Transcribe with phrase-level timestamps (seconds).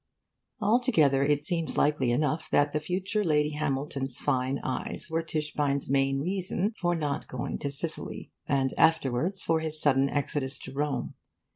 [0.59, 6.19] Altogether, it seems likely enough that the future Lady Hamilton's fine eyes were Tischbein's main
[6.21, 11.13] reason for not going to Sicily, and afterwards for his sudden exodus from Rome.